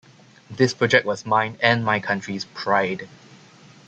[0.49, 3.07] This project was mine and my country's pride.